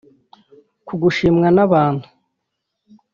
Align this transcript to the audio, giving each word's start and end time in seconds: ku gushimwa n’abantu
ku 0.87 0.93
gushimwa 1.01 1.47
n’abantu 1.55 2.07